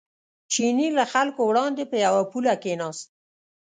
[0.51, 3.07] چیني له خلکو وړاندې په یوه پوله کېناست.